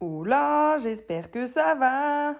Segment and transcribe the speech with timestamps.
[0.00, 2.34] Hola, j'espère que ça va.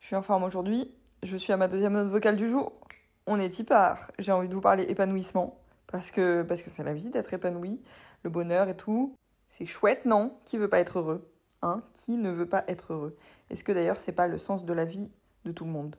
[0.00, 0.92] Je suis en forme aujourd'hui.
[1.22, 2.78] Je suis à ma deuxième note vocale du jour.
[3.26, 4.10] On est y part.
[4.18, 7.80] J'ai envie de vous parler épanouissement parce que parce que c'est la vie d'être épanoui,
[8.22, 9.14] le bonheur et tout.
[9.48, 10.36] C'est chouette, non?
[10.44, 11.32] Qui veut pas être heureux?
[11.62, 11.82] Hein?
[11.94, 13.16] Qui ne veut pas être heureux?
[13.48, 15.08] Est-ce que d'ailleurs c'est pas le sens de la vie
[15.46, 15.96] de tout le monde?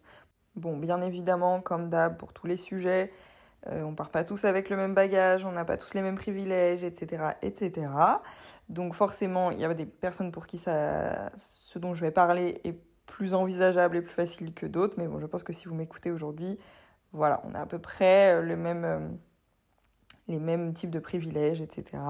[0.55, 3.11] Bon, bien évidemment, comme d'hab pour tous les sujets,
[3.67, 6.15] euh, on part pas tous avec le même bagage, on n'a pas tous les mêmes
[6.15, 7.87] privilèges, etc., etc.
[8.69, 12.59] Donc forcément, il y a des personnes pour qui ça, ce dont je vais parler
[12.63, 14.95] est plus envisageable et plus facile que d'autres.
[14.97, 16.57] Mais bon, je pense que si vous m'écoutez aujourd'hui,
[17.13, 18.99] voilà, on a à peu près euh, le même, euh,
[20.27, 22.01] les mêmes types de privilèges, etc.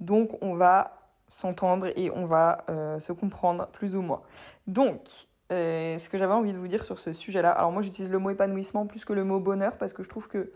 [0.00, 0.96] Donc on va
[1.28, 2.64] s'entendre et on va
[2.98, 4.22] se comprendre plus ou moins.
[4.66, 8.18] Donc, ce que j'avais envie de vous dire sur ce sujet-là, alors moi j'utilise le
[8.18, 10.50] mot épanouissement plus que le mot bonheur parce que je trouve que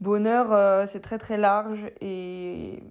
[0.00, 2.82] Bonheur, euh, c'est très très large et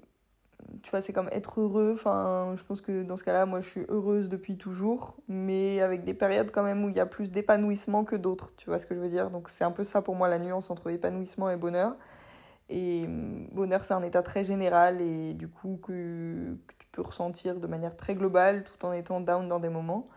[0.84, 1.92] tu vois, c'est comme être heureux.
[1.96, 6.04] Enfin, je pense que dans ce cas-là, moi, je suis heureuse depuis toujours, mais avec
[6.04, 8.56] des périodes quand même où il y a plus d'épanouissement que d'autres.
[8.58, 9.32] Tu vois ce que je veux dire?
[9.32, 11.96] Donc, c'est un peu ça pour moi la nuance entre épanouissement et bonheur.
[12.70, 17.02] Et hum, bonheur, c'est un état très général et du coup que, que, tu peux
[17.02, 20.08] ressentir de manière très globale tout en étant down dans des moments.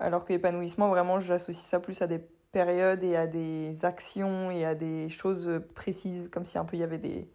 [0.00, 2.20] Alors que épanouissement, vraiment, j'associe ça plus à des
[2.54, 6.80] période et à des actions et à des choses précises, comme si un peu il
[6.80, 7.28] y avait des,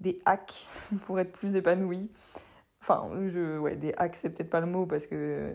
[0.00, 0.66] des hacks
[1.04, 2.10] pour être plus épanoui.
[2.82, 5.52] Enfin, je, ouais, des hacks, c'est peut-être pas le mot parce que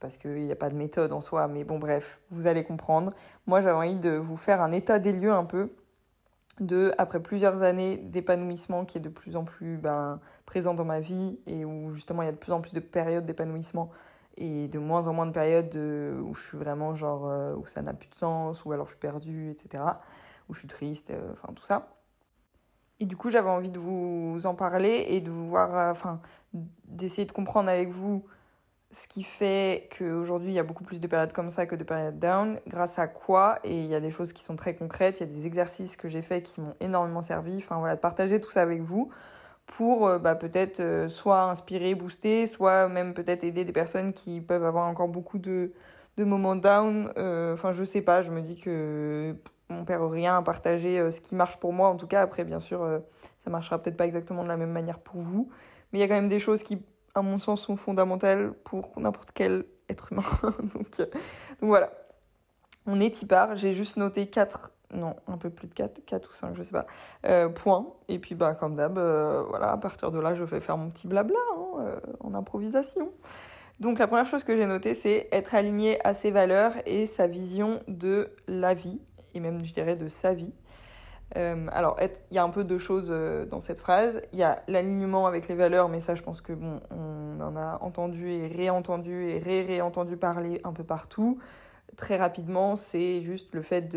[0.00, 3.12] parce qu'il n'y a pas de méthode en soi, mais bon, bref, vous allez comprendre.
[3.46, 5.70] Moi, j'avais envie de vous faire un état des lieux un peu
[6.60, 11.00] de, après plusieurs années d'épanouissement qui est de plus en plus ben, présent dans ma
[11.00, 13.90] vie et où justement il y a de plus en plus de périodes d'épanouissement
[14.36, 17.82] et de moins en moins de périodes où je suis vraiment genre euh, où ça
[17.82, 19.82] n'a plus de sens ou alors je suis perdue etc
[20.48, 21.88] où je suis triste euh, enfin tout ça.
[23.00, 26.20] Et du coup j'avais envie de vous en parler et de vous voir euh, enfin
[26.84, 28.24] d'essayer de comprendre avec vous
[28.92, 31.84] ce qui fait qu'aujourd'hui il y a beaucoup plus de périodes comme ça que de
[31.84, 32.60] périodes down.
[32.66, 33.58] Grâce à quoi?
[33.64, 35.96] Et il y a des choses qui sont très concrètes il y a des exercices
[35.96, 37.56] que j'ai faits qui m'ont énormément servi.
[37.56, 39.10] Enfin voilà de partager tout ça avec vous
[39.66, 44.40] pour euh, bah, peut-être euh, soit inspirer, booster, soit même peut-être aider des personnes qui
[44.40, 45.72] peuvent avoir encore beaucoup de,
[46.18, 47.12] moments down.
[47.18, 49.34] Euh, enfin, je sais pas, je me dis que
[49.68, 51.88] on perd rien à partager ce qui marche pour moi.
[51.88, 52.88] En tout cas, après, bien sûr,
[53.42, 55.50] ça marchera peut-être pas exactement de la même manière pour vous.
[55.92, 56.78] Mais il y a quand même des choses qui,
[57.16, 60.22] à mon sens, sont fondamentales pour n'importe quel être humain.
[60.42, 61.08] donc, donc
[61.60, 61.92] voilà.
[62.86, 63.56] On est part.
[63.56, 66.72] J'ai juste noté quatre non, un peu plus de 4, 4 ou 5, je sais
[66.72, 66.86] pas,
[67.26, 67.48] euh.
[68.08, 70.90] Et puis, bah, comme d'hab, euh, voilà, à partir de là, je vais faire mon
[70.90, 73.10] petit blabla hein, euh, en improvisation.
[73.80, 77.26] Donc, la première chose que j'ai notée, c'est être aligné à ses valeurs et sa
[77.26, 79.00] vision de la vie,
[79.34, 80.52] et même, je dirais, de sa vie.
[81.34, 83.10] alors, il y a un peu deux choses
[83.50, 84.22] dans cette phrase.
[84.32, 87.56] Il y a l'alignement avec les valeurs, mais ça, je pense que, bon, on en
[87.56, 91.38] a entendu et réentendu et ré-réentendu parler un peu partout
[91.96, 93.88] très rapidement, c'est juste le fait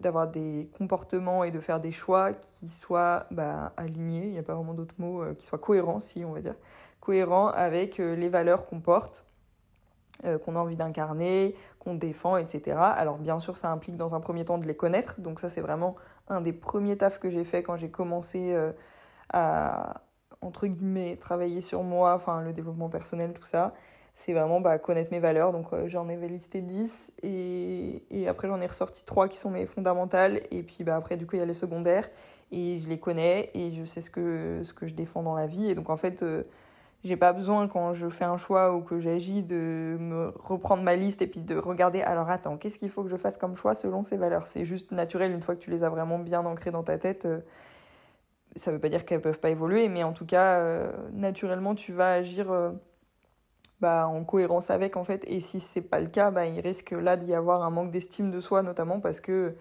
[0.00, 4.42] d'avoir des comportements et de faire des choix qui soient bah, alignés, il n'y a
[4.42, 6.54] pas vraiment d'autres mots, euh, qui soient cohérents, si on va dire,
[7.00, 9.24] cohérents avec euh, les valeurs qu'on porte,
[10.24, 12.78] euh, qu'on a envie d'incarner, qu'on défend, etc.
[12.78, 15.62] Alors bien sûr, ça implique dans un premier temps de les connaître, donc ça c'est
[15.62, 15.96] vraiment
[16.28, 18.54] un des premiers tafs que j'ai fait quand j'ai commencé
[19.32, 20.02] à,
[20.40, 23.74] entre guillemets, travailler sur moi, enfin le développement personnel, tout ça
[24.16, 25.52] c'est vraiment bah, connaître mes valeurs.
[25.52, 29.50] Donc euh, j'en avais listé 10 et, et après j'en ai ressorti 3 qui sont
[29.50, 30.40] mes fondamentales.
[30.50, 32.08] Et puis bah, après du coup il y a les secondaires
[32.50, 35.46] et je les connais et je sais ce que, ce que je défends dans la
[35.46, 35.68] vie.
[35.68, 36.44] Et donc en fait euh,
[37.04, 40.96] j'ai pas besoin quand je fais un choix ou que j'agis de me reprendre ma
[40.96, 43.74] liste et puis de regarder alors attends qu'est-ce qu'il faut que je fasse comme choix
[43.74, 44.46] selon ces valeurs?
[44.46, 47.26] C'est juste naturel une fois que tu les as vraiment bien ancrées dans ta tête.
[47.26, 47.40] Euh,
[48.56, 50.64] ça veut pas dire qu'elles peuvent pas évoluer, mais en tout cas,
[51.12, 52.46] naturellement, tu vas agir
[53.80, 55.24] bah, en cohérence avec en fait.
[55.26, 58.30] Et si c'est pas le cas, bah, il risque là d'y avoir un manque d'estime
[58.30, 59.54] de soi notamment parce que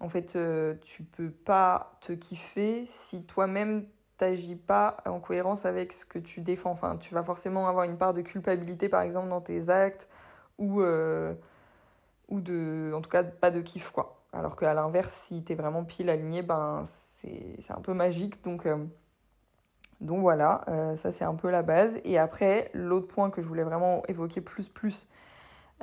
[0.00, 3.86] en fait euh, tu peux pas te kiffer si toi-même
[4.16, 6.72] t'agis pas en cohérence avec ce que tu défends.
[6.72, 10.08] Enfin, tu vas forcément avoir une part de culpabilité par exemple dans tes actes
[10.58, 11.34] ou euh,
[12.30, 14.22] de en tout cas pas de kiff quoi.
[14.32, 18.76] Alors qu'à l'inverse, si t'es vraiment pile aligné, ben c'est un peu magique donc euh,
[20.00, 21.98] donc voilà, euh, ça c'est un peu la base.
[22.04, 25.08] Et après, l'autre point que je voulais vraiment évoquer plus plus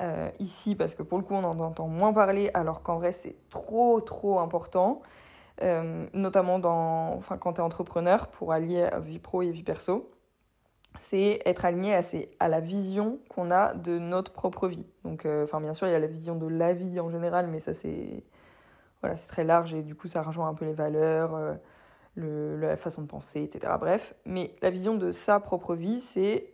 [0.00, 3.12] euh, ici, parce que pour le coup on en entend moins parler, alors qu'en vrai
[3.12, 5.02] c'est trop trop important,
[5.62, 10.10] euh, notamment dans, enfin, quand tu es entrepreneur, pour allier vie pro et vie perso,
[10.98, 11.94] c'est être aligné
[12.40, 14.86] à, la vision qu'on a de notre propre vie.
[15.04, 17.60] Donc, enfin bien sûr il y a la vision de la vie en général, mais
[17.60, 18.24] ça c'est
[19.00, 21.58] voilà, c'est très large et du coup ça rejoint un peu les valeurs
[22.18, 23.72] la façon de penser, etc.
[23.78, 26.52] Bref, mais la vision de sa propre vie, c'est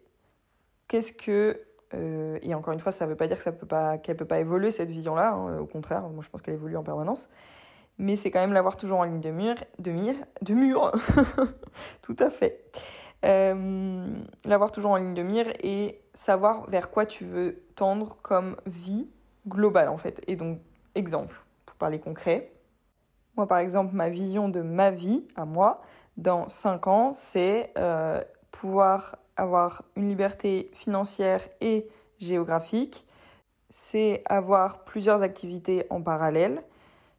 [0.89, 1.61] qu'est-ce que
[1.95, 4.71] Euh, et encore une fois, ça ne veut pas dire qu'elle ne peut pas évoluer,
[4.73, 5.33] cette vision-là.
[5.33, 5.59] Hein.
[5.59, 7.29] Au contraire, moi je pense qu'elle évolue en permanence.
[7.99, 10.91] Mais c'est quand même l'avoir toujours en ligne de mire, de mire, de mur,
[12.03, 12.65] tout à fait.
[13.25, 14.07] Euh,
[14.45, 19.09] l'avoir toujours en ligne de mire et savoir vers quoi tu veux tendre comme vie
[19.47, 20.21] globale en fait.
[20.27, 20.59] Et donc,
[20.95, 22.51] exemple, pour parler concret,
[23.37, 25.83] moi par exemple, ma vision de ma vie à moi
[26.17, 31.89] dans 5 ans, c'est euh, pouvoir avoir une liberté financière et
[32.19, 33.05] géographique,
[33.71, 36.63] c'est avoir plusieurs activités en parallèle,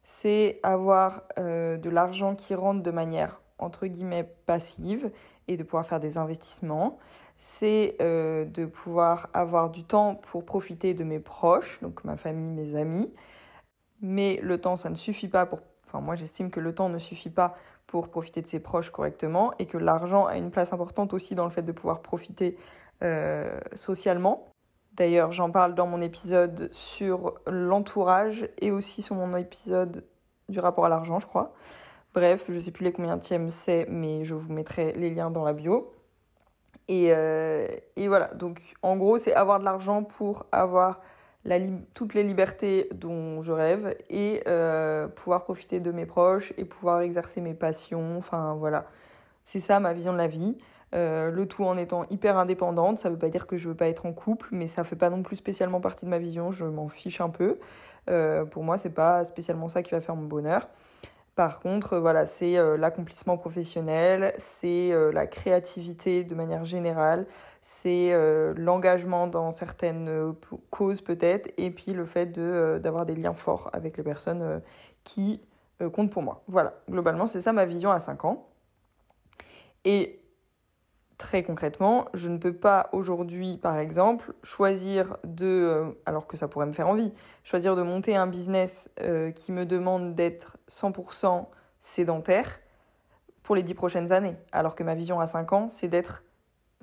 [0.02, 5.10] c'est avoir euh, de l'argent qui rentre de manière entre guillemets passive
[5.48, 6.98] et de pouvoir faire des investissements,
[7.38, 12.52] c'est euh, de pouvoir avoir du temps pour profiter de mes proches, donc ma famille,
[12.52, 13.12] mes amis.
[14.00, 15.60] Mais le temps, ça ne suffit pas pour...
[15.86, 17.54] Enfin, moi, j'estime que le temps ne suffit pas
[17.86, 21.44] pour profiter de ses proches correctement et que l'argent a une place importante aussi dans
[21.44, 22.58] le fait de pouvoir profiter
[23.02, 24.52] euh, socialement.
[24.94, 30.04] D'ailleurs, j'en parle dans mon épisode sur l'entourage et aussi sur mon épisode
[30.48, 31.52] du rapport à l'argent, je crois.
[32.14, 35.52] Bref, je sais plus les combien c'est, mais je vous mettrai les liens dans la
[35.52, 35.92] bio.
[36.88, 37.66] Et, euh,
[37.96, 41.00] et voilà, donc en gros, c'est avoir de l'argent pour avoir
[41.94, 47.00] toutes les libertés dont je rêve et euh, pouvoir profiter de mes proches et pouvoir
[47.00, 48.16] exercer mes passions.
[48.18, 48.86] Enfin voilà,
[49.44, 50.56] c'est ça ma vision de la vie.
[50.94, 53.88] Euh, le tout en étant hyper indépendante, ça veut pas dire que je veux pas
[53.88, 56.64] être en couple, mais ça fait pas non plus spécialement partie de ma vision, je
[56.64, 57.58] m'en fiche un peu.
[58.08, 60.68] Euh, pour moi, c'est pas spécialement ça qui va faire mon bonheur.
[61.36, 67.26] Par contre, voilà, c'est l'accomplissement professionnel, c'est la créativité de manière générale,
[67.68, 70.32] c'est euh, l'engagement dans certaines euh,
[70.70, 74.62] causes peut-être, et puis le fait euh, d'avoir des liens forts avec les personnes
[75.02, 75.40] qui
[75.92, 76.44] comptent pour moi.
[76.46, 78.46] Voilà, globalement, c'est ça ma vision à 5 ans.
[79.84, 80.20] Et
[81.18, 86.66] très concrètement, je ne peux pas aujourd'hui, par exemple, choisir de, alors que ça pourrait
[86.66, 87.12] me faire envie,
[87.44, 88.90] choisir de monter un business
[89.34, 91.46] qui me demande d'être 100%
[91.80, 92.60] sédentaire
[93.42, 96.24] pour les 10 prochaines années, alors que ma vision à 5 ans, c'est d'être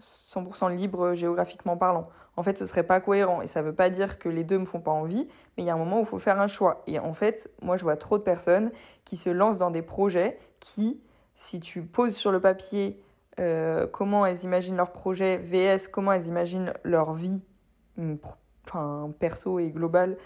[0.01, 2.09] 100% libre géographiquement parlant.
[2.35, 4.65] En fait, ce serait pas cohérent et ça veut pas dire que les deux me
[4.65, 6.81] font pas envie, mais il y a un moment où il faut faire un choix.
[6.87, 8.71] Et en fait, moi je vois trop de personnes
[9.05, 10.99] qui se lancent dans des projets qui,
[11.35, 12.99] si tu poses sur le papier
[13.39, 17.41] euh, comment elles imaginent leur projet, VS, comment elles imaginent leur vie,
[18.67, 20.17] enfin perso et globale,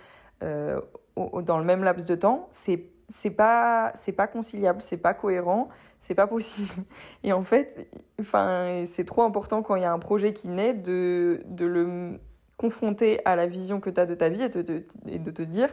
[0.44, 0.82] euh,
[1.16, 5.70] dans le même laps de temps, c'est c'est pas c'est pas conciliable, c'est pas cohérent,
[6.00, 6.84] c'est pas possible.
[7.24, 7.90] Et en fait,
[8.20, 12.20] enfin, c'est trop important quand il y a un projet qui naît de, de le
[12.58, 15.42] confronter à la vision que tu as de ta vie et de, et de te
[15.44, 15.70] dire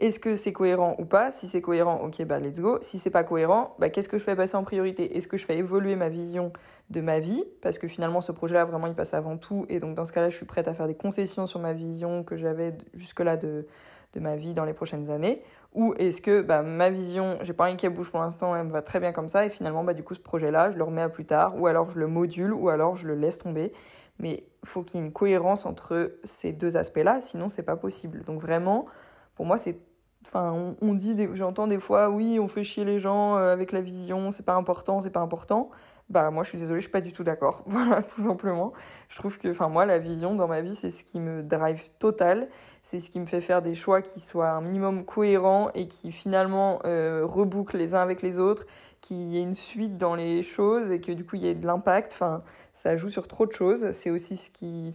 [0.00, 1.30] est-ce que c'est cohérent ou pas?
[1.30, 2.78] Si c'est cohérent, ok, bah let's go.
[2.82, 5.16] Si c'est pas cohérent, bah qu'est-ce que je fais passer en priorité?
[5.16, 6.52] Est-ce que je fais évoluer ma vision
[6.90, 7.44] de ma vie?
[7.62, 9.66] Parce que finalement, ce projet-là, vraiment, il passe avant tout.
[9.68, 12.24] Et donc, dans ce cas-là, je suis prête à faire des concessions sur ma vision
[12.24, 13.66] que j'avais jusque-là de,
[14.14, 15.42] de ma vie dans les prochaines années
[15.74, 18.72] Ou est-ce que bah, ma vision, j'ai pas envie qu'elle bouge pour l'instant, elle me
[18.72, 21.02] va très bien comme ça, et finalement, bah, du coup, ce projet-là, je le remets
[21.02, 23.72] à plus tard, ou alors je le module, ou alors je le laisse tomber.
[24.18, 27.76] Mais il faut qu'il y ait une cohérence entre ces deux aspects-là, sinon c'est pas
[27.76, 28.22] possible.
[28.22, 28.86] Donc vraiment,
[29.34, 29.78] pour moi, c'est
[30.26, 33.82] Enfin, on, dit, j'entends des fois, oui, on fait chier les gens euh, avec la
[33.82, 35.68] vision, c'est pas important, c'est pas important.
[36.08, 37.62] Bah, moi, je suis désolée, je suis pas du tout d'accord.
[37.66, 38.72] Voilà, tout simplement.
[39.10, 41.90] Je trouve que, enfin, moi, la vision dans ma vie, c'est ce qui me drive
[41.98, 42.48] total
[42.84, 46.12] c'est ce qui me fait faire des choix qui soient un minimum cohérents et qui
[46.12, 47.26] finalement euh,
[47.72, 48.66] les uns avec les autres,
[49.00, 51.54] qu'il y ait une suite dans les choses et que du coup il y ait
[51.54, 52.12] de l'impact.
[52.12, 52.42] Enfin,
[52.74, 53.90] ça joue sur trop de choses.
[53.92, 54.94] C'est aussi ce qui,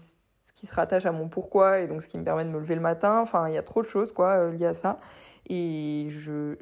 [0.59, 2.75] qui se rattache à mon pourquoi et donc ce qui me permet de me lever
[2.75, 3.19] le matin.
[3.21, 4.99] Enfin, il y a trop de choses quoi euh, liées à ça.
[5.49, 6.57] Et je,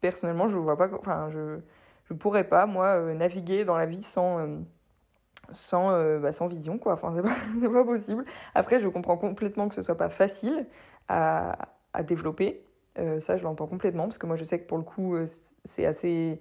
[0.00, 1.58] personnellement, je vois pas, enfin, je,
[2.06, 4.64] je pourrais pas moi euh, naviguer dans la vie sans
[5.52, 6.94] sans, euh, bah, sans vision, quoi.
[6.94, 8.24] Enfin, c'est pas, pas possible.
[8.54, 10.66] Après, je comprends complètement que ce soit pas facile
[11.08, 12.64] à, à développer.
[13.20, 15.16] Ça, je l'entends complètement, parce que moi, je sais que pour le coup,
[15.64, 16.40] c'est assez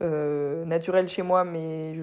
[0.00, 1.94] naturel chez moi, mais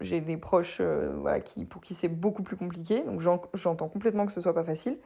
[0.00, 3.02] j'ai des proches voilà, qui, pour qui c'est beaucoup plus compliqué.
[3.02, 3.20] Donc,
[3.54, 4.98] j'entends complètement que ce soit pas facile.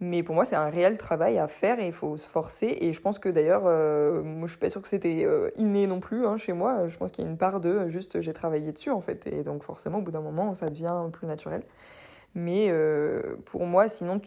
[0.00, 2.76] Mais pour moi, c'est un réel travail à faire et il faut se forcer.
[2.80, 5.86] Et je pense que d'ailleurs, euh, moi, je suis pas sûre que c'était euh, inné
[5.86, 6.88] non plus hein, chez moi.
[6.88, 9.26] Je pense qu'il y a une part de juste j'ai travaillé dessus en fait.
[9.28, 11.62] Et donc forcément, au bout d'un moment, ça devient plus naturel.
[12.34, 14.20] Mais euh, pour moi, sinon,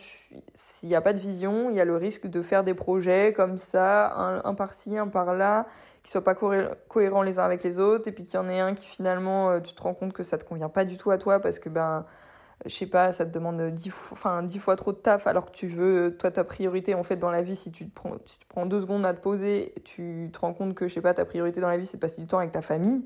[0.56, 3.34] s'il n'y a pas de vision, il y a le risque de faire des projets
[3.34, 5.68] comme ça, un, par-ci, un par-là,
[6.08, 8.62] qui soient pas cohérents les uns avec les autres, et puis qu'il y en ait
[8.62, 11.18] un qui finalement, tu te rends compte que ça te convient pas du tout à
[11.18, 12.06] toi parce que ben
[12.66, 15.52] je sais pas, ça te demande dix fois, dix fois trop de taf alors que
[15.52, 18.40] tu veux, toi, ta priorité, en fait, dans la vie, si tu, te prends, si
[18.40, 21.14] tu prends deux secondes à te poser, tu te rends compte que, je sais pas,
[21.14, 23.06] ta priorité dans la vie, c'est de passer du temps avec ta famille.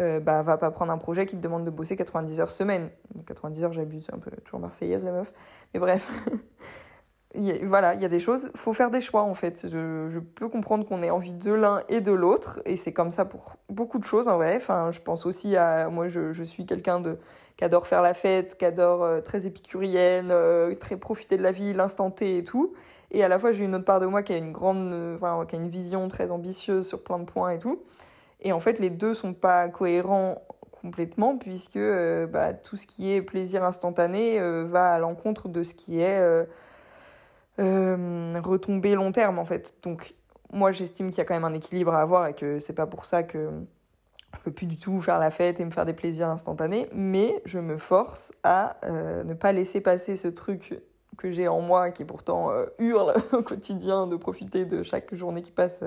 [0.00, 2.90] euh, bah, va pas prendre un projet qui te demande de bosser 90 heures semaine.
[3.26, 5.32] 90 heures, j'abuse un peu, toujours marseillaise la meuf.
[5.74, 6.10] Mais bref,
[7.34, 9.66] voilà, il y a des choses, faut faire des choix en fait.
[9.70, 13.24] Je, peux comprendre qu'on ait envie de l'un et de l'autre, et c'est comme ça
[13.24, 14.56] pour beaucoup de choses en vrai.
[14.56, 17.18] Enfin, je pense aussi à, moi je, suis quelqu'un de
[17.56, 21.52] qui adore faire la fête, qui adore euh, très épicurienne, euh, très profiter de la
[21.52, 22.74] vie, l'instant T et tout.
[23.10, 25.44] Et à la fois j'ai une autre part de moi qui a une grande, enfin,
[25.46, 27.82] qui a une vision très ambitieuse sur plein de points et tout.
[28.40, 30.42] Et en fait les deux sont pas cohérents
[30.82, 35.74] complètement puisque euh, bah, tout ce qui est plaisir instantané va à l'encontre de ce
[35.74, 36.46] qui est
[37.58, 39.74] euh, retomber long terme en fait.
[39.82, 40.14] Donc
[40.52, 42.86] moi j'estime qu'il y a quand même un équilibre à avoir et que c'est pas
[42.86, 43.50] pour ça que
[44.34, 47.42] je peux plus du tout faire la fête et me faire des plaisirs instantanés, mais
[47.44, 50.80] je me force à euh, ne pas laisser passer ce truc
[51.18, 55.42] que j'ai en moi qui pourtant euh, hurle au quotidien de profiter de chaque journée
[55.42, 55.84] qui passe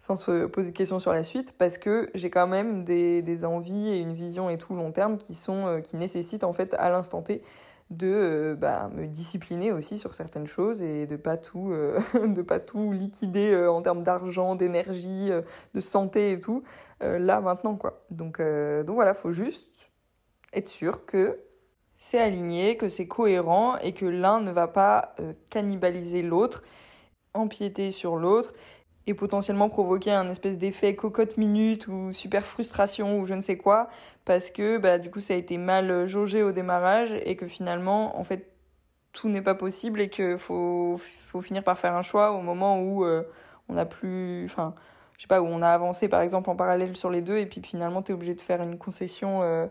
[0.00, 3.44] sans se poser de questions sur la suite parce que j'ai quand même des, des,
[3.44, 6.90] envies et une vision et tout long terme qui sont qui nécessitent en fait à
[6.90, 7.42] l'instant T
[7.90, 12.00] de euh, bah, me discipliner aussi sur certaines choses et de pas euh,
[12.46, 15.30] pas tout liquider euh, en termes d'argent, d'énergie,
[15.74, 16.62] de santé et tout
[17.00, 18.04] là maintenant quoi.
[18.10, 19.92] Donc donc voilà, faut juste
[20.52, 21.38] être sûr que
[21.98, 25.14] c'est aligné, que c'est cohérent et que l'un ne va pas
[25.50, 26.62] cannibaliser l'autre,
[27.34, 28.54] empiéter sur l'autre
[29.06, 33.58] et potentiellement provoquer un espèce d'effet cocotte minute ou super frustration ou je ne sais
[33.58, 33.88] quoi
[34.26, 38.18] parce que bah, du coup ça a été mal jaugé au démarrage et que finalement
[38.18, 38.52] en fait
[39.12, 42.82] tout n'est pas possible et qu'il faut, faut finir par faire un choix au moment
[42.82, 43.22] où euh,
[43.70, 44.74] on a plus enfin
[45.16, 47.46] je sais pas où on a avancé par exemple en parallèle sur les deux et
[47.46, 49.66] puis finalement tu es obligé de faire une concession euh,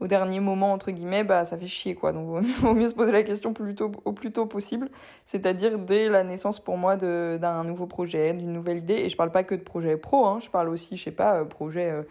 [0.00, 2.12] au dernier moment, entre guillemets, bah, ça fait chier, quoi.
[2.12, 4.90] Donc, il vaut mieux se poser la question plus au plus tôt possible,
[5.26, 8.94] c'est-à-dire dès la naissance pour moi d'un nouveau projet, d'une nouvelle idée.
[8.94, 11.40] Et je parle pas que de projet pro, hein, je parle aussi, je sais pas,
[11.40, 12.02] euh, projet, euh,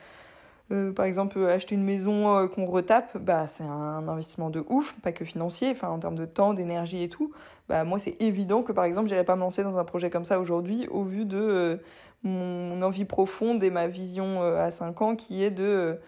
[0.72, 5.12] euh, par exemple, acheter une maison qu'on retape, bah, c'est un investissement de ouf, pas
[5.12, 7.32] que financier, enfin, en termes de temps, d'énergie et tout.
[7.68, 10.26] Bah, moi, c'est évident que, par exemple, j'irais pas me lancer dans un projet comme
[10.26, 11.80] ça aujourd'hui, au vu de
[12.24, 16.00] mon envie profonde et ma vision à 5 ans qui est de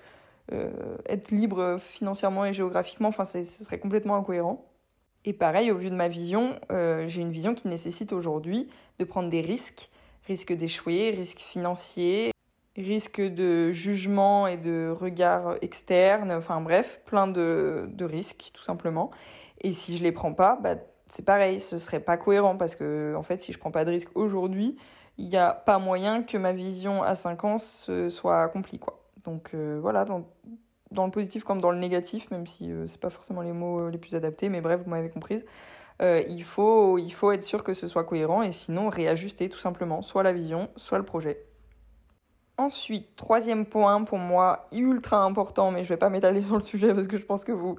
[0.51, 4.65] euh, être libre financièrement et géographiquement, enfin, ce serait complètement incohérent.
[5.24, 8.68] Et pareil, au vu de ma vision, euh, j'ai une vision qui nécessite aujourd'hui
[9.00, 9.89] de prendre des risques,
[10.27, 12.32] risques d'échouer, risques financiers,
[12.81, 19.11] risques de jugement et de regard externe, enfin bref, plein de, risques tout simplement.
[19.61, 20.75] Et si je les prends pas, bah,
[21.07, 23.91] c'est pareil, ce serait pas cohérent parce que en fait, si je prends pas de
[23.91, 24.77] risques aujourd'hui,
[25.17, 28.79] il n'y a pas moyen que ma vision à 5 ans soit accomplie.
[29.23, 30.25] Donc euh, voilà, dans,
[31.05, 33.91] le positif comme dans le négatif, même si euh, c'est pas forcément les mots euh,
[33.91, 35.45] les plus adaptés, mais bref, vous m'avez comprise.
[36.01, 40.01] il, faut, il faut être sûr que ce soit cohérent et sinon réajuster tout simplement
[40.01, 41.45] soit la vision, soit le projet.
[42.58, 46.93] Ensuite, troisième point pour moi ultra important, mais je vais pas m'étaler sur le sujet
[46.93, 47.77] parce que je pense que vous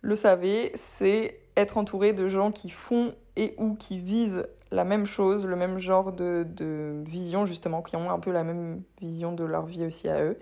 [0.00, 5.04] le savez, c'est être entouré de gens qui font et ou qui visent la même
[5.04, 9.32] chose, le même genre de, de vision justement, qui ont un peu la même vision
[9.32, 10.38] de leur vie aussi à eux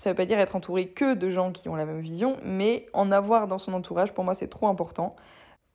[0.00, 2.86] ça veut pas dire être entouré que de gens qui ont la même vision, mais
[2.94, 5.14] en avoir dans son entourage, pour moi, c'est trop important.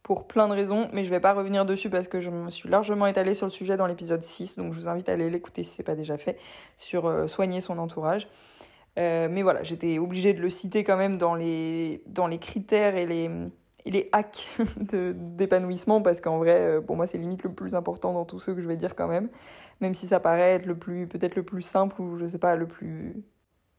[0.05, 2.69] Pour plein de raisons, mais je vais pas revenir dessus parce que je me suis
[2.69, 5.63] largement étalée sur le sujet dans l'épisode 6, donc je vous invite à aller l'écouter
[5.63, 6.37] si c'est pas déjà fait,
[6.77, 8.27] sur euh, soigner son entourage.
[8.99, 12.03] Euh, mais voilà, j'étais obligée de le citer quand même dans les,
[12.39, 13.31] critères et les,
[13.85, 14.47] et les hacks
[14.79, 18.51] d'épanouissement parce qu'en vrai, euh, pour moi, c'est limite le plus important dans tout ce
[18.51, 19.29] que je vais dire quand même.
[19.81, 22.55] Même si ça paraît être le plus, peut-être le plus simple ou je sais pas,
[22.55, 23.23] le plus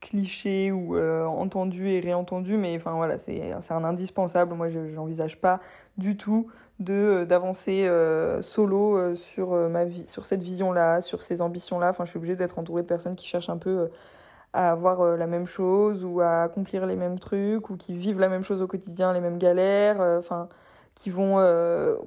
[0.01, 4.55] cliché ou euh, entendu et réentendu, mais enfin voilà, c'est un indispensable.
[4.55, 5.61] Moi, je n'envisage pas
[5.99, 6.49] du tout
[6.79, 11.91] de euh, d'avancer euh, solo sur ma vie, sur cette vision-là, sur ces ambitions-là.
[11.91, 13.91] Enfin, je suis obligée d'être entourée de personnes qui cherchent un peu
[14.53, 18.29] à avoir la même chose ou à accomplir les mêmes trucs ou qui vivent la
[18.29, 20.01] même chose au quotidien, les mêmes galères.
[20.01, 20.49] Enfin,
[20.95, 21.37] qui vont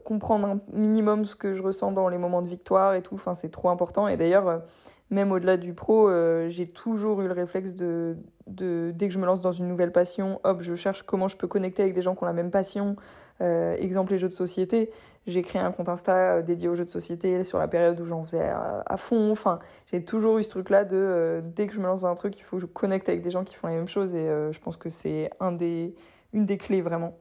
[0.03, 3.15] comprendre un minimum ce que je ressens dans les moments de victoire et tout.
[3.15, 4.07] Enfin, c'est trop important.
[4.07, 4.63] Et d'ailleurs
[5.09, 9.19] même au-delà du pro, euh, j'ai toujours eu le réflexe de, de, dès que je
[9.19, 12.01] me lance dans une nouvelle passion, hop, je cherche comment je peux connecter avec des
[12.01, 12.95] gens qui ont la même passion.
[13.41, 14.91] Euh, exemple, les jeux de société.
[15.25, 18.05] J'ai créé un compte Insta euh, dédié aux jeux de société sur la période où
[18.05, 19.31] j'en faisais à, fond.
[19.31, 19.57] Enfin,
[19.91, 22.43] j'ai toujours eu ce truc-là de dès que je me lance dans un truc, il
[22.43, 24.13] faut que je connecte avec des gens qui font la même chose.
[24.15, 25.95] Et je pense que c'est un des,
[26.33, 27.17] une des clés vraiment.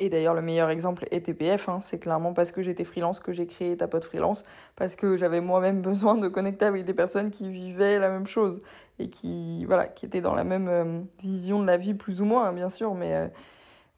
[0.00, 1.68] Et d'ailleurs, le meilleur exemple est TPF.
[1.68, 1.78] Hein.
[1.80, 5.82] C'est clairement parce que j'étais freelance que j'ai créé Tapote Freelance, parce que j'avais moi-même
[5.82, 8.60] besoin de connecter avec des personnes qui vivaient la même chose
[8.98, 12.24] et qui, voilà, qui étaient dans la même euh, vision de la vie, plus ou
[12.24, 13.28] moins, hein, bien sûr, mais euh,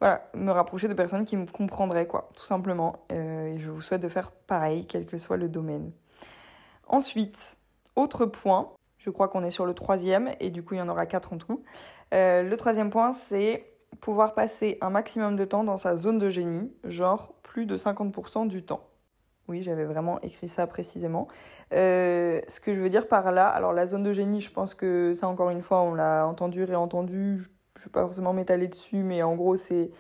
[0.01, 3.05] voilà, me rapprocher de personnes qui me comprendraient, quoi, tout simplement.
[3.13, 5.93] Euh, et je vous souhaite de faire pareil, quel que soit le domaine.
[6.89, 7.57] Ensuite,
[7.95, 10.89] autre point, Je crois qu'on est sur le troisième et du coup il y en
[10.89, 11.63] aura quatre en tout.
[12.11, 13.65] Le troisième point, c'est
[14.01, 18.49] pouvoir passer un maximum de temps dans sa zone de génie, genre plus de 50%
[18.49, 18.89] du temps.
[19.49, 21.29] Oui, j'avais vraiment écrit ça précisément.
[21.73, 24.75] Euh, ce que je veux dire par là, alors la zone de génie, je pense
[24.75, 28.67] que ça encore une fois, on l'a entendu, réentendu, je ne vais pas forcément m'étaler
[28.67, 29.91] dessus, mais en gros c'est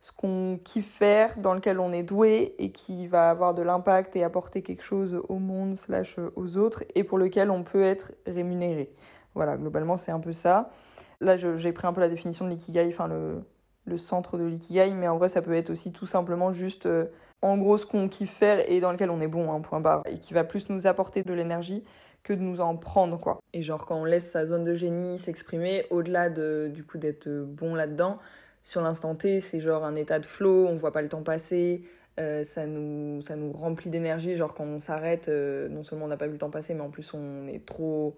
[0.00, 4.16] ce qu'on kiffe faire, dans lequel on est doué et qui va avoir de l'impact
[4.16, 8.12] et apporter quelque chose au monde slash aux autres et pour lequel on peut être
[8.26, 8.92] rémunéré.
[9.34, 10.70] Voilà, globalement c'est un peu ça.
[11.20, 13.42] Là j'ai pris un peu la définition de l'ikigai, enfin le,
[13.84, 17.06] le centre de l'ikigai, mais en vrai ça peut être aussi tout simplement juste euh,
[17.42, 20.02] en gros ce qu'on kiffe faire et dans lequel on est bon, hein, point barre,
[20.06, 21.84] et qui va plus nous apporter de l'énergie
[22.22, 23.38] que de nous en prendre quoi.
[23.52, 27.28] Et genre quand on laisse sa zone de génie s'exprimer, au-delà de du coup d'être
[27.28, 28.18] bon là-dedans,
[28.62, 31.84] sur l'instant T, c'est genre un état de flow, on voit pas le temps passer,
[32.18, 33.20] euh, ça, nous,
[33.52, 34.34] remplit d'énergie.
[34.36, 36.80] Genre quand on s'arrête, euh, non seulement on n'a pas vu le temps passer, mais
[36.80, 38.16] en plus on est trop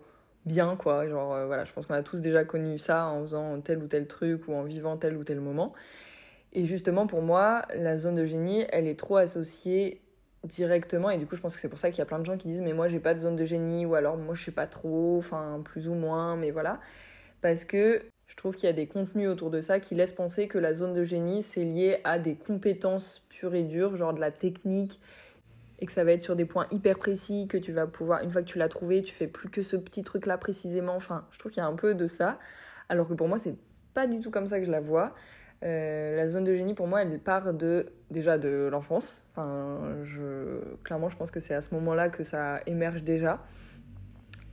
[0.48, 1.06] bien, quoi.
[1.08, 3.86] Genre euh, voilà, je pense qu'on a tous déjà connu ça en faisant tel ou
[3.86, 5.72] tel truc ou en vivant tel ou tel moment.
[6.52, 10.00] Et justement, pour moi, la zone de génie, elle est trop associée
[10.44, 12.24] directement et du coup je pense que c'est pour ça qu'il y a plein de
[12.24, 14.44] gens qui disent mais moi j'ai pas de zone de génie ou alors moi je
[14.44, 16.78] sais pas trop enfin plus ou moins mais voilà
[17.40, 20.48] parce que je trouve qu'il y a des contenus autour de ça qui laissent penser
[20.48, 24.20] que la zone de génie, c'est lié à des compétences pures et dures, genre de
[24.20, 25.00] la technique,
[25.78, 28.30] et que ça va être sur des points hyper précis, que tu vas pouvoir, une
[28.30, 30.97] fois que tu l'as trouvé, tu fais plus que ce petit truc-là précisément.
[30.97, 32.38] Enfin, je trouve qu'il y a un peu de ça,
[32.88, 33.54] alors que pour moi, c'est
[33.94, 35.14] pas du tout comme ça que je la vois.
[35.64, 39.23] Euh, la zone de génie, pour moi, elle part de déjà de l'enfance.
[39.32, 39.80] Enfin,
[40.85, 43.44] clairement, je pense que c'est à ce moment-là que ça émerge déjà.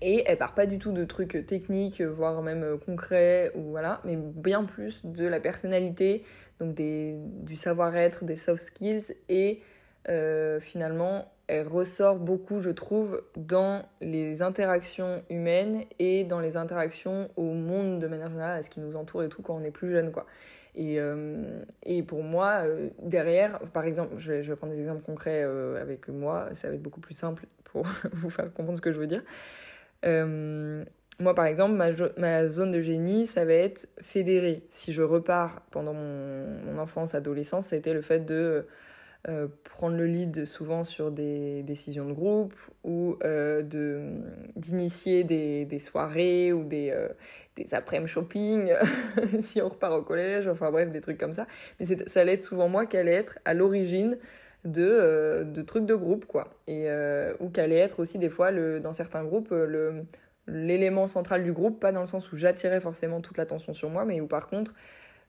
[0.01, 4.15] Et elle part pas du tout de trucs techniques, voire même concrets, ou voilà, mais
[4.17, 6.23] bien plus de la personnalité,
[6.59, 9.61] donc du savoir-être, des soft skills, et
[10.09, 17.29] euh, finalement, elle ressort beaucoup, je trouve, dans les interactions humaines et dans les interactions
[17.35, 19.71] au monde de manière générale, à ce qui nous entoure et tout quand on est
[19.71, 20.25] plus jeune, quoi.
[20.77, 25.43] Et, euh, et pour moi, euh, derrière, par exemple, je vais, prendre des exemples concrets
[25.79, 28.99] avec moi, ça va être beaucoup plus simple pour vous faire comprendre ce que je
[28.99, 29.23] veux dire.
[30.05, 30.83] Euh,
[31.19, 31.75] moi, par exemple,
[32.17, 34.63] ma, zone de génie, ça va être fédérée.
[34.69, 38.67] Si je repars pendant mon, enfance, adolescence, c'était le fait de
[39.27, 43.61] euh, prendre le lead souvent sur des décisions de groupe ou euh,
[44.55, 46.93] d'initier des, des, soirées ou des,
[47.55, 48.71] des après-midi shopping
[49.39, 51.47] si on repart au collège, enfin bref, des trucs comme ça.
[51.79, 54.17] Mais ça allait être souvent moi qui allait être à l'origine
[54.63, 56.49] de, de trucs de groupe, quoi.
[56.67, 56.87] Et,
[57.39, 60.05] ou qui allait être aussi des fois, le, dans certains groupes, le
[60.47, 64.05] l'élément central du groupe, pas dans le sens où j'attirais forcément toute l'attention sur moi,
[64.05, 64.73] mais où par contre,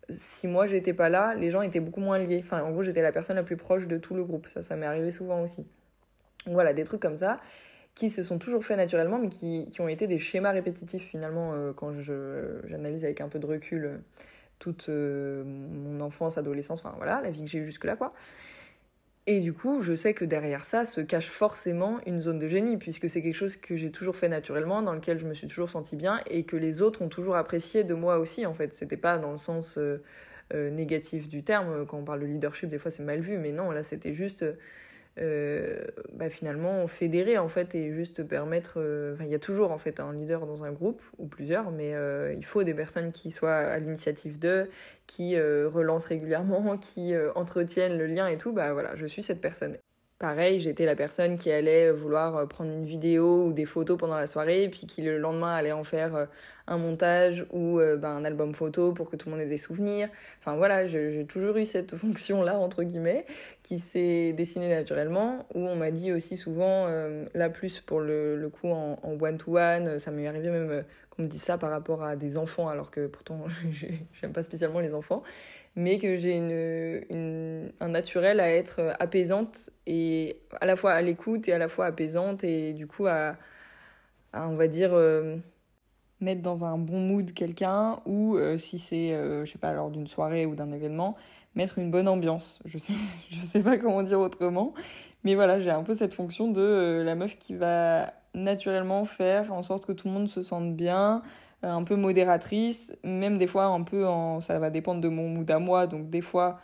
[0.08, 2.40] si moi j'étais pas là, les gens étaient beaucoup moins liés.
[2.44, 4.48] Enfin, en gros, j'étais la personne la plus proche de tout le groupe.
[4.48, 5.66] Ça, ça m'est arrivé souvent aussi.
[6.46, 7.40] Voilà, des trucs comme ça
[7.96, 11.54] qui se sont toujours faits naturellement, mais qui, qui ont été des schémas répétitifs finalement
[11.54, 13.96] euh, quand j'analyse avec un peu de recul euh,
[14.58, 18.10] toute euh, mon enfance, adolescence, enfin voilà, la vie que j'ai eue jusque-là, quoi.
[19.28, 22.76] Et du coup, je sais que derrière ça se cache forcément une zone de génie,
[22.76, 25.68] puisque c'est quelque chose que j'ai toujours fait naturellement, dans lequel je me suis toujours
[25.68, 28.72] senti bien, et que les autres ont toujours apprécié de moi aussi, en fait.
[28.74, 30.00] C'était pas dans le sens euh,
[30.54, 33.50] euh, négatif du terme, quand on parle de leadership, des fois c'est mal vu, mais
[33.50, 34.44] non, là c'était juste
[35.18, 39.78] euh, bah, finalement fédérer en fait et juste permettre euh, il y a toujours en
[39.78, 43.30] fait un leader dans un groupe ou plusieurs mais euh, il faut des personnes qui
[43.30, 44.68] soient à l'initiative d'eux
[45.06, 48.52] qui relancent régulièrement qui entretiennent le lien et tout.
[48.52, 49.78] Bah voilà je suis cette personne
[50.18, 54.26] Pareil, j'étais la personne qui allait vouloir prendre une vidéo ou des photos pendant la
[54.26, 56.28] soirée, puis qui le lendemain allait en faire
[56.66, 60.08] un montage ou ben, un album photo pour que tout le monde ait des souvenirs.
[60.40, 63.26] Enfin voilà, j'ai toujours eu cette fonction-là, entre guillemets,
[63.62, 66.88] qui s'est dessinée naturellement, où on m'a dit aussi souvent,
[67.34, 71.42] là plus pour le, le coup en one-to-one, ça m'est arrivé même qu'on me dise
[71.42, 73.44] ça par rapport à des enfants, alors que pourtant
[74.20, 75.22] j'aime pas spécialement les enfants,
[75.76, 81.48] mais que j'ai une, un naturel à être apaisante et à la fois à l'écoute
[81.48, 83.36] et à la fois apaisante et du coup à,
[84.32, 85.36] on va dire, euh,
[86.20, 89.90] mettre dans un bon mood quelqu'un ou euh, si c'est, euh, je sais pas, lors
[89.90, 91.16] d'une soirée ou d'un événement,
[91.54, 92.58] mettre une bonne ambiance.
[92.64, 92.94] Je sais,
[93.30, 94.74] je sais pas comment dire autrement,
[95.24, 99.62] mais voilà, j'ai un peu cette fonction de la meuf qui va naturellement faire en
[99.62, 101.20] sorte que tout le monde se sente bien, euh,
[101.62, 104.40] un peu modératrice, même des fois un peu en.
[104.40, 106.58] Ça va dépendre de mon mood à moi, donc des fois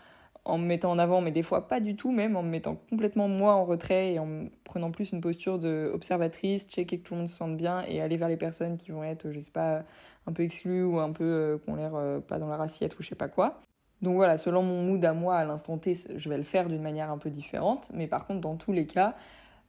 [0.44, 2.76] en me mettant en avant, mais des fois pas du tout, même en me mettant
[2.90, 7.20] complètement moi en retrait et en prenant plus une posture d'observatrice, checker que tout le
[7.20, 9.84] monde se sente bien et aller vers les personnes qui vont être, je sais pas,
[10.26, 12.98] un peu exclues ou un peu euh, qui ont l'air euh, pas dans leur assiette
[12.98, 13.60] ou je sais pas quoi.
[14.02, 16.82] Donc voilà, selon mon mood à moi à l'instant T, je vais le faire d'une
[16.82, 19.14] manière un peu différente, mais par contre, dans tous les cas,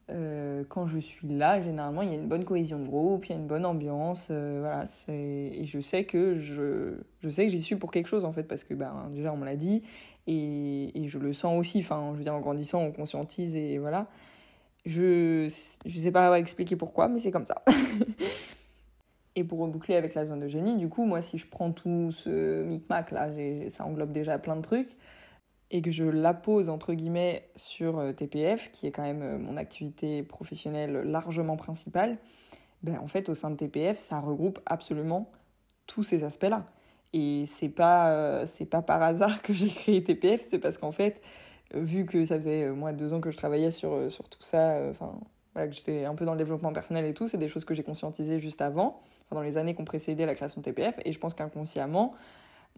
[0.10, 3.30] euh, quand je suis là, généralement, il y a une bonne cohésion de groupe, il
[3.30, 4.84] y a une bonne ambiance, euh, voilà.
[5.08, 8.74] Et je sais que je, je j'y suis pour quelque chose en fait, parce que
[8.74, 9.84] ben, déjà on me l'a dit
[10.28, 11.80] et, et, je le sens aussi.
[11.80, 14.08] Enfin, je veux dire, en grandissant, on conscientise et voilà.
[14.86, 15.48] Je
[15.86, 17.64] je sais pas expliquer pourquoi, mais c'est comme ça.
[19.36, 22.12] et pour reboucler avec la zone de génie, du coup, moi, si je prends tout
[22.12, 23.30] ce micmac là,
[23.70, 24.98] ça englobe déjà plein de trucs
[25.74, 29.38] et que je la pose entre guillemets sur euh, TPF, qui est quand même euh,
[29.40, 32.20] mon activité professionnelle largement principale,
[32.84, 35.32] ben en fait au sein de TPF, ça regroupe absolument
[35.88, 36.68] tous ces aspects-là.
[37.12, 41.22] Et c'est pas euh, pas par hasard que j'ai créé TPF, c'est parce qu'en fait,
[41.74, 45.20] vu que ça faisait moi deux ans que je travaillais sur, sur tout ça, enfin
[45.54, 47.74] voilà, que j'étais un peu dans le développement personnel et tout, c'est des choses que
[47.74, 51.12] j'ai conscientisées juste avant, dans les années qui ont précédé la création de TPF, et
[51.12, 52.14] je pense qu'inconsciemment,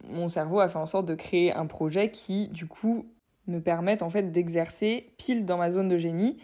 [0.10, 3.05] mon cerveau a fait en sorte de créer un projet qui, du coup,
[3.47, 6.38] me permette en fait d'exercer pile dans ma zone de génie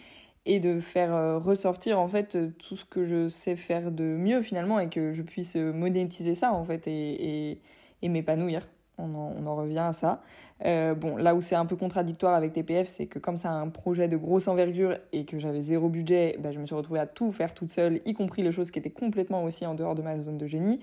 [0.46, 4.42] et de faire euh, ressortir en fait tout ce que je sais faire de mieux
[4.42, 7.60] finalement et que je puisse monétiser ça en fait et,
[8.02, 8.68] et, m'épanouir.
[8.98, 10.22] On en, on en, revient à ça.
[10.66, 13.68] Euh, bon, là où c'est un peu contradictoire avec TPF, c'est que comme c'est un
[13.70, 17.08] projet de grosse envergure et que j'avais zéro budget, bah, je me suis retrouvée à
[17.08, 20.04] tout faire toute seule, y compris les choses qui étaient complètement aussi en dehors de
[20.04, 20.80] ma zone de génie.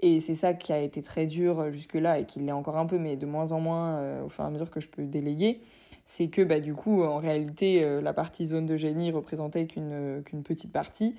[0.00, 2.86] Et c'est ça qui a été très dur euh, jusque-là et qui l'est encore un
[2.86, 5.04] peu, mais de moins en moins euh, au fur et à mesure que je peux
[5.04, 5.60] déléguer.
[6.06, 10.22] C'est que bah, du coup, en réalité, euh, la partie zone de génie représentait qu'une
[10.24, 11.14] qu'une petite partie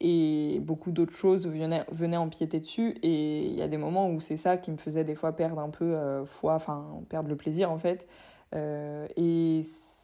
[0.00, 2.96] et beaucoup d'autres choses venaient, venaient empiéter dessus.
[3.02, 5.58] Et il y a des moments où c'est ça qui me faisait des fois perdre
[5.58, 8.06] un peu foi, enfin perdre le plaisir en fait.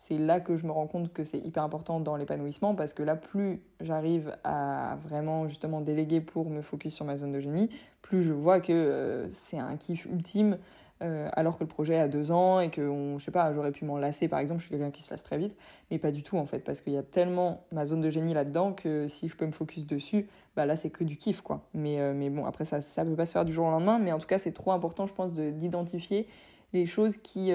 [0.05, 3.03] C'est là que je me rends compte que c'est hyper important dans l'épanouissement parce que
[3.03, 7.71] là, plus j'arrive à vraiment justement déléguer pour me focus sur ma zone de génie,
[8.03, 10.59] plus je vois que euh, c'est un kiff ultime
[11.03, 13.71] euh, alors que le projet a deux ans et que on, je sais pas, j'aurais
[13.71, 15.57] pu m'en lasser par exemple, je suis quelqu'un qui se lasse très vite,
[15.91, 18.35] mais pas du tout en fait parce qu'il y a tellement ma zone de génie
[18.35, 21.63] là-dedans que si je peux me focus dessus, bah là c'est que du kiff quoi.
[21.75, 24.01] Mais, euh, mais bon, après ça, ça peut pas se faire du jour au lendemain,
[24.01, 26.27] mais en tout cas c'est trop important je pense d'identifier
[26.73, 27.53] les choses qui,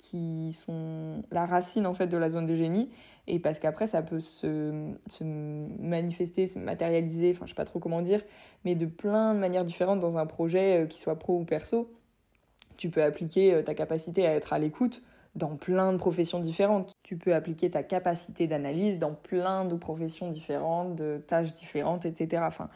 [0.00, 2.90] qui sont la racine en fait de la zone de génie
[3.26, 7.78] et parce qu'après ça peut se, se, manifester, se matérialiser, enfin je sais pas trop
[7.78, 8.22] comment dire,
[8.64, 11.92] mais de plein de manières différentes dans un projet euh, qui soit pro ou perso.
[12.76, 15.02] Tu peux appliquer euh, ta capacité à être à l'écoute
[15.36, 16.92] dans plein de professions différentes.
[17.02, 22.42] Tu peux appliquer ta capacité d'analyse dans plein de professions différentes, de tâches différentes, etc.
[22.46, 22.68] Enfin,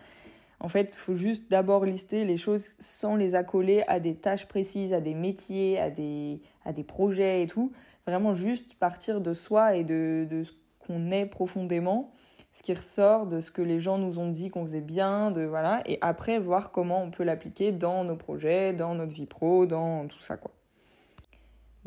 [0.60, 4.46] en fait, il faut juste d'abord lister les choses sans les accoler à des tâches
[4.46, 7.72] précises, à des métiers, à des, à des projets et tout.
[8.06, 10.52] Vraiment juste partir de soi et de, de ce
[10.86, 12.12] qu'on est profondément,
[12.52, 15.42] ce qui ressort de ce que les gens nous ont dit qu'on faisait bien, de
[15.42, 19.66] voilà, et après voir comment on peut l'appliquer dans nos projets, dans notre vie pro,
[19.66, 20.52] dans tout ça quoi.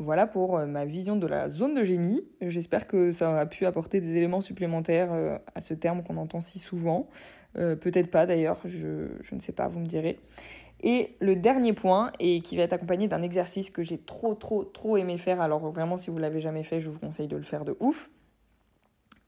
[0.00, 2.22] Voilà pour euh, ma vision de la zone de génie.
[2.40, 6.40] J'espère que ça aura pu apporter des éléments supplémentaires euh, à ce terme qu'on entend
[6.40, 7.08] si souvent.
[7.56, 10.18] Euh, peut-être pas d'ailleurs, je, je, ne sais pas, vous me direz.
[10.80, 14.64] Et le dernier point, et qui va être accompagné d'un exercice que j'ai trop, trop,
[14.64, 15.40] trop aimé faire.
[15.40, 18.10] Alors vraiment, si vous l'avez jamais fait, je vous conseille de le faire de ouf.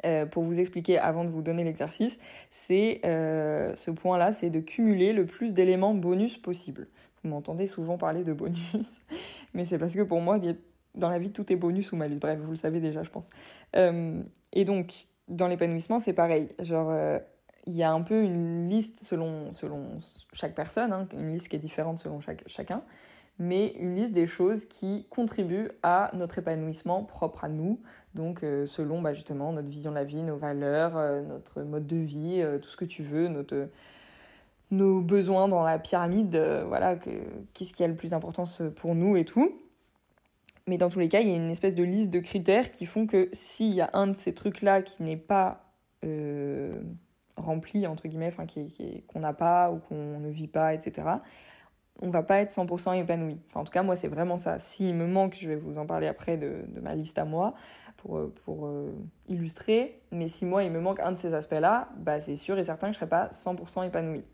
[0.07, 4.61] Euh, pour vous expliquer avant de vous donner l'exercice, c'est euh, ce point-là, c'est de
[4.61, 6.89] cumuler le plus d'éléments bonus possible.
[7.23, 8.75] Vous m'entendez souvent parler de bonus,
[9.55, 10.39] mais c'est parce que pour moi,
[10.95, 12.17] dans la vie, tout est bonus ou malus.
[12.19, 13.29] Bref, vous le savez déjà, je pense.
[13.75, 16.49] Et donc, dans l'épanouissement, c'est pareil.
[16.61, 17.21] Genre,
[17.71, 19.99] il y a un peu une liste selon, selon
[20.33, 22.83] chaque personne, hein, une liste qui est différente selon chaque, chacun,
[23.39, 27.81] mais une liste des choses qui contribuent à notre épanouissement propre à nous,
[28.15, 31.87] donc euh, selon bah, justement notre vision de la vie, nos valeurs, euh, notre mode
[31.87, 33.69] de vie, euh, tout ce que tu veux, notre,
[34.73, 36.97] nos besoins dans la pyramide, voilà,
[37.55, 39.61] qu'est-ce qui a le plus d'importance pour nous et tout.
[40.67, 42.85] Mais dans tous les cas, il y a une espèce de liste de critères qui
[42.85, 45.65] font que s'il y a un de ces trucs-là qui n'est pas
[47.37, 48.47] rempli, entre guillemets, enfin,
[49.07, 51.19] qu'on n'a pas ou qu'on ne vit pas, etc.,
[52.03, 53.39] on va pas être 100% épanoui.
[53.49, 54.59] Enfin, en tout cas, moi, c'est vraiment ça.
[54.59, 57.55] S'il me manque, je vais vous en parler après de, ma liste à moi
[57.99, 58.91] pour, euh, pour euh,
[59.29, 60.01] illustrer.
[60.11, 62.87] Mais si moi, il me manque un de ces aspects-là, bah, c'est sûr et certain
[62.87, 64.25] que je serai pas 100% épanoui.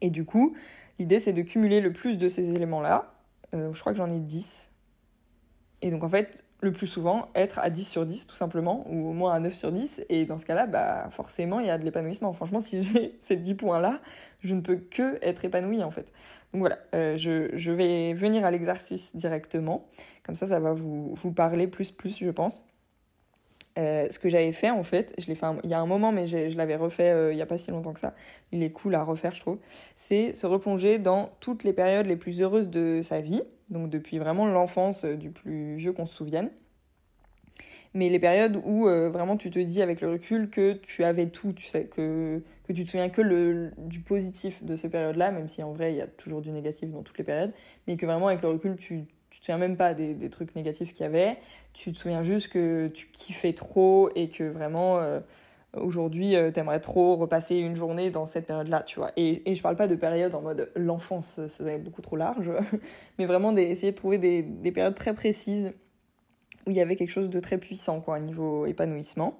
[0.00, 0.56] Et du coup,
[0.98, 3.14] l'idée, c'est de cumuler le plus de ces éléments-là.
[3.54, 4.70] Euh, je crois que j'en ai 10.
[5.82, 9.10] Et donc, en fait, le plus souvent être à 10 sur 10 tout simplement, ou
[9.10, 10.02] au moins à 9 sur 10.
[10.08, 12.32] Et dans ce cas-là, bah, forcément, il y a de l'épanouissement.
[12.32, 14.00] Franchement, si j'ai ces 10 points-là,
[14.40, 16.12] je ne peux que être épanouie en fait.
[16.52, 19.86] Donc voilà, euh, je, vais venir à l'exercice directement.
[20.24, 22.64] Comme ça, ça va vous parler plus, plus, je pense.
[23.78, 26.10] Euh, ce que j'avais fait en fait, je l'ai fait il y a un moment,
[26.10, 28.14] mais je l'avais refait euh, il n'y a pas si longtemps que ça.
[28.50, 29.58] Il est cool à refaire, je trouve.
[29.94, 34.18] C'est se replonger dans toutes les périodes les plus heureuses de sa vie, donc depuis
[34.18, 36.50] vraiment l'enfance euh, du plus vieux qu'on se souvienne.
[37.94, 41.52] mais les périodes où vraiment tu te dis avec le recul que tu avais tout,
[41.52, 45.48] tu sais, que, que tu te souviens que le, du positif de ces périodes-là, même
[45.48, 47.52] si en vrai il y a toujours du négatif dans toutes les périodes,
[47.86, 50.54] mais que vraiment avec le recul tu, tu te souviens même pas des, des trucs
[50.54, 51.38] négatifs qu'il y avait,
[51.72, 55.20] tu te souviens juste que tu kiffais trop et que vraiment euh,
[55.76, 59.12] aujourd'hui euh, t'aimerais trop repasser une journée dans cette période-là, tu vois.
[59.16, 62.50] Et, et je parle pas de période en mode l'enfance, c'est beaucoup trop large,
[63.18, 65.72] mais vraiment d'essayer de trouver des, des périodes très précises
[66.66, 69.38] où il y avait quelque chose de très puissant quoi, au niveau épanouissement.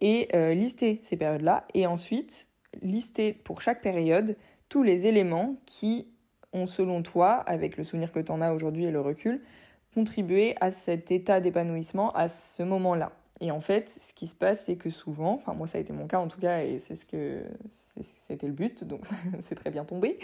[0.00, 1.66] Et euh, lister ces périodes-là.
[1.74, 2.48] Et ensuite,
[2.80, 4.36] lister pour chaque période
[4.68, 6.06] tous les éléments qui
[6.52, 9.40] ont, selon toi, avec le souvenir que tu en as aujourd'hui et le recul,
[9.94, 13.12] contribué à cet état d'épanouissement à ce moment-là?
[13.42, 15.94] Et en fait, ce qui se passe, c'est que souvent, enfin moi ça a été
[15.94, 17.42] mon cas en tout cas, et c'est ce que
[18.02, 19.06] c'était le but, donc
[19.40, 20.18] c'est très bien tombé.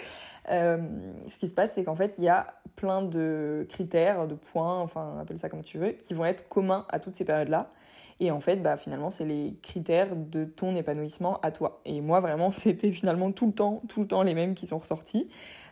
[0.51, 0.79] Euh,
[1.27, 4.81] ce qui se passe, c'est qu'en fait, il y a plein de critères, de points,
[4.81, 7.71] enfin appelle ça comme tu veux, qui vont être communs à toutes ces périodes-là.
[8.19, 11.81] Et en fait, bah, finalement, c'est les critères de ton épanouissement à toi.
[11.85, 14.79] Et moi, vraiment, c'était finalement tout le temps, tout le temps les mêmes qui sont
[14.79, 15.29] ressortis.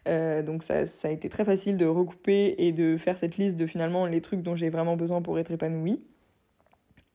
[0.06, 3.56] Euh, donc ça, ça a été très facile de recouper et de faire cette liste
[3.56, 6.02] de finalement les trucs dont j'ai vraiment besoin pour être épanouie.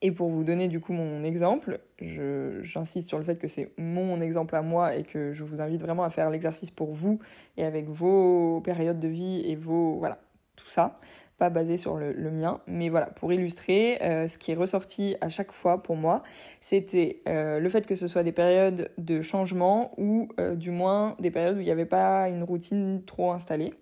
[0.01, 4.21] Et pour vous donner du coup mon exemple, j'insiste sur le fait que c'est mon
[4.21, 7.19] exemple à moi et que je vous invite vraiment à faire l'exercice pour vous
[7.57, 9.97] et avec vos périodes de vie et vos...
[9.97, 10.19] Voilà,
[10.55, 10.95] tout ça,
[11.39, 12.59] pas basé sur le, mien.
[12.67, 16.21] Mais voilà, pour illustrer, euh, ce qui est ressorti à chaque fois pour moi,
[16.61, 21.15] c'était euh, le fait que ce soit des périodes de changement ou euh, du moins
[21.19, 23.73] des périodes où il n'y avait pas une routine trop installée.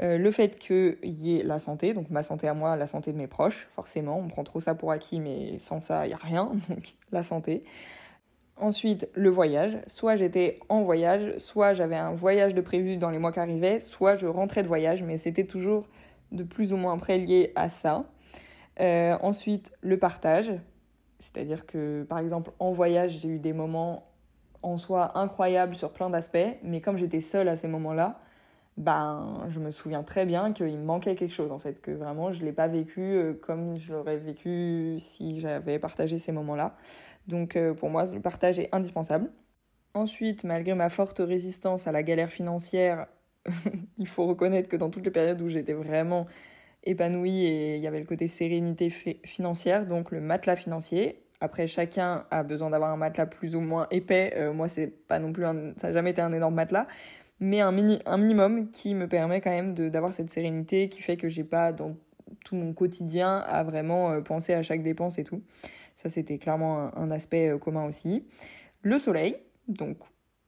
[0.00, 3.18] Le fait qu'il y ait la santé, donc ma santé à moi, la santé de
[3.18, 6.18] mes proches, forcément, on prend trop ça pour acquis, mais sans ça, il n'y a
[6.18, 7.64] rien, donc la santé.
[8.56, 9.76] Ensuite, le voyage.
[9.88, 13.80] Soit j'étais en voyage, soit j'avais un voyage de prévu dans les mois qui arrivaient,
[13.80, 15.88] soit je rentrais de voyage, mais c'était toujours
[16.32, 18.04] de plus ou moins près lié à ça.
[18.80, 20.52] Euh, ensuite, le partage.
[21.18, 24.08] C'est-à-dire que, par exemple, en voyage, j'ai eu des moments
[24.62, 28.18] en soi incroyables sur plein d'aspects, mais comme j'étais seule à ces moments-là,
[28.76, 32.32] ben, je me souviens très bien qu'il me manquait quelque chose, en fait, que vraiment
[32.32, 36.76] je ne l'ai pas vécu euh, comme je l'aurais vécu si j'avais partagé ces moments-là.
[37.26, 39.30] Donc euh, pour moi, le partage est indispensable.
[39.94, 43.08] Ensuite, malgré ma forte résistance à la galère financière,
[43.98, 46.26] il faut reconnaître que dans toutes les périodes où j'étais vraiment
[46.84, 51.22] épanouie et il y avait le côté sérénité financière, donc le matelas financier.
[51.40, 54.32] Après, chacun a besoin d'avoir un matelas plus ou moins épais.
[54.36, 55.44] Euh, moi, c'est pas non plus
[55.76, 56.88] ça n'a jamais été un énorme matelas,
[57.38, 61.16] mais un, mini, un minimum qui me permet quand même d'avoir cette sérénité qui fait
[61.16, 61.96] que j'ai pas dans
[62.44, 65.42] tout mon quotidien à vraiment euh, penser à chaque dépense et tout.
[65.94, 68.24] Ça, c'était clairement un, aspect euh, commun aussi.
[68.82, 69.36] Le soleil,
[69.68, 69.96] donc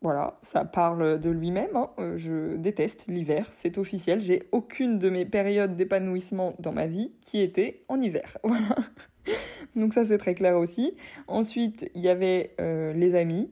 [0.03, 1.77] voilà, ça parle de lui-même.
[1.77, 1.91] Hein.
[1.99, 4.21] Euh, je déteste l'hiver, c'est officiel.
[4.21, 8.39] J'ai aucune de mes périodes d'épanouissement dans ma vie qui était en hiver.
[8.45, 8.77] Voilà.
[9.77, 10.97] Donc ça, c'est très clair aussi.
[11.29, 13.51] Ensuite, il y avait les amis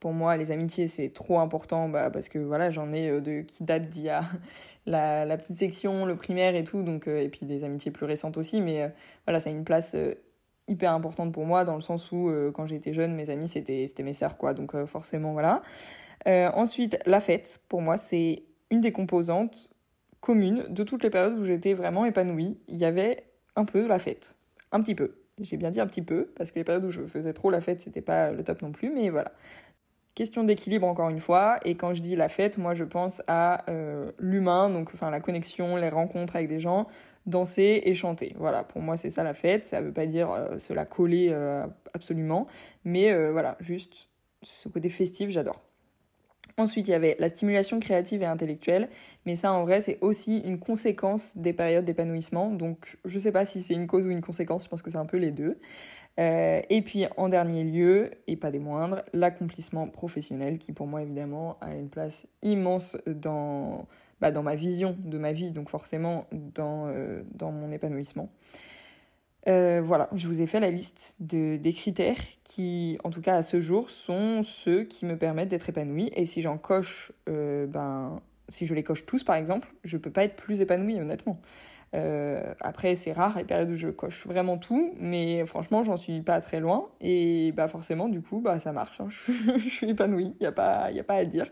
[0.00, 3.42] pour moi, les amitiés, c'est trop important bah, parce que voilà, j'en ai euh, de,
[3.42, 4.24] qui datent d'il y a
[4.86, 8.38] la, petite section, le primaire et tout, donc, euh, et puis des amitiés plus récentes
[8.38, 8.62] aussi.
[8.62, 8.88] Mais euh,
[9.26, 9.94] voilà, ça a une place
[10.70, 14.12] hyper importante pour moi dans le sens où quand j'étais jeune, mes amis, c'était mes
[14.12, 14.54] sœurs, quoi.
[14.54, 15.60] Donc forcément, voilà.
[16.26, 19.70] ensuite, la fête, pour moi, c'est une des composantes
[20.20, 22.58] communes de toutes les périodes où j'étais vraiment épanouie.
[22.68, 23.24] Il y avait
[23.56, 24.36] un peu la fête.
[24.72, 25.16] Un petit peu.
[25.40, 27.60] J'ai bien dit un petit peu, parce que les périodes où je faisais trop la
[27.60, 29.32] fête, c'était pas le top non plus, mais voilà.
[30.14, 33.64] Question d'équilibre encore une fois, et quand je dis la fête, moi je pense à
[33.70, 36.88] euh, l'humain, donc enfin la connexion, les rencontres avec des gens,
[37.26, 38.34] danser et chanter.
[38.38, 41.28] Voilà, pour moi c'est ça la fête, ça veut pas dire euh, se la coller
[41.30, 42.46] euh, absolument,
[42.84, 44.08] mais voilà, juste
[44.42, 45.60] ce côté festif, j'adore.
[46.56, 48.88] Ensuite, il y avait la stimulation créative et intellectuelle,
[49.24, 52.50] mais ça en vrai, c'est aussi une conséquence des périodes d'épanouissement.
[52.50, 54.98] Donc, je sais pas si c'est une cause ou une conséquence, je pense que c'est
[54.98, 55.58] un peu les deux.
[56.18, 61.02] Euh, et puis en dernier lieu, et pas des moindres, l'accomplissement professionnel qui pour moi
[61.02, 63.86] évidemment a une place immense dans,
[64.20, 68.30] bah, dans ma vision de ma vie, donc forcément dans, euh, dans mon épanouissement.
[69.48, 73.36] Euh, voilà, je vous ai fait la liste de, des critères qui, en tout cas
[73.36, 76.10] à ce jour, sont ceux qui me permettent d'être épanouie.
[76.14, 80.24] Et si j'en coche, ben, si je les coche tous par exemple, je peux pas
[80.24, 81.40] être plus épanouie honnêtement.
[81.92, 86.22] Euh, après, c'est rare les périodes où je coche vraiment tout, mais franchement, j'en suis
[86.22, 86.88] pas très loin.
[87.00, 89.00] Et bah forcément, du coup, bah ça marche.
[89.00, 89.08] Hein.
[89.10, 91.46] Je, suis épanouie, il n'y a, pas, y a pas à dire.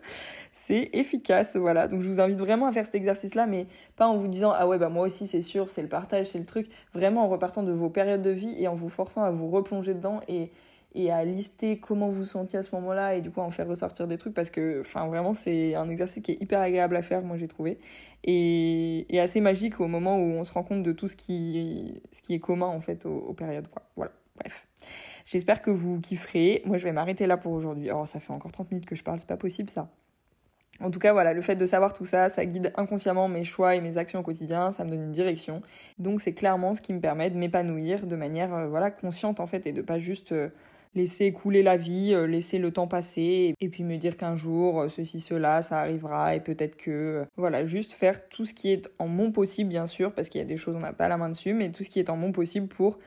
[0.53, 1.88] C'est efficace, voilà.
[1.88, 4.68] Donc je vous invite vraiment à faire cet exercice-là, mais pas en vous disant, ah
[4.68, 6.68] ouais, bah moi aussi, c'est sûr, c'est le partage, c'est le truc.
[6.92, 9.94] Vraiment en repartant de vos périodes de vie et en vous forçant à vous replonger
[9.94, 10.53] dedans et
[10.94, 14.09] et à lister comment vous sentiez à ce moment-là et du coup en faire ressortir
[14.09, 17.22] des trucs parce que enfin vraiment c'est un exercice qui est hyper agréable à faire
[17.22, 17.79] moi j'ai trouvé
[18.24, 22.01] et, et, assez magique au moment où on se rend compte de tout ce qui,
[22.11, 23.83] ce qui est commun en fait aux, périodes quoi
[25.31, 26.62] J'espère que vous kifferez.
[26.64, 27.90] Moi, je vais m'arrêter là pour aujourd'hui.
[27.92, 29.90] Oh, ça fait encore 30 minutes que je parle, c'est pas possible ça.
[30.81, 33.74] En tout cas, voilà, le fait de savoir tout ça, ça guide inconsciemment mes choix
[33.74, 35.61] et mes actions au quotidien, ça me donne une direction.
[35.98, 39.46] Donc c'est clairement ce qui me permet de m'épanouir de manière euh, voilà, consciente en
[39.46, 40.48] fait et de pas juste euh,
[40.94, 44.87] laisser couler la vie, euh, laisser le temps passer et puis me dire qu'un jour
[44.88, 49.09] ceci cela ça arrivera et peut-être que voilà, juste faire tout ce qui est en
[49.09, 51.29] mon possible bien sûr parce qu'il y a des choses on n'a pas la main
[51.29, 52.98] dessus mais tout ce qui est en mon possible pour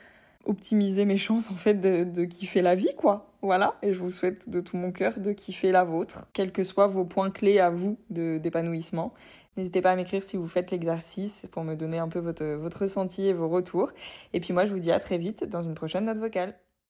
[0.46, 3.28] optimiser mes chances en fait de, de, kiffer la vie quoi.
[3.42, 6.64] Voilà, et je vous souhaite de tout mon cœur de kiffer la vôtre, quels que
[6.64, 9.14] soient vos points clés à vous d'épanouissement.
[9.58, 12.84] N'hésitez pas à m'écrire si vous faites l'exercice pour me donner un peu votre, votre
[12.84, 13.92] ressenti et vos retours.
[14.34, 16.56] Et puis moi je vous dis à très vite dans une prochaine note vocale.